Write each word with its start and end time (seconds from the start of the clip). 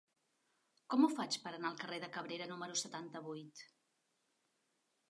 Com 0.93 1.05
ho 1.05 1.09
faig 1.17 1.37
per 1.43 1.51
anar 1.57 1.71
al 1.71 1.77
carrer 1.83 2.01
de 2.05 2.09
Cabrera 2.17 2.49
número 2.55 2.81
setanta-vuit? 2.83 3.67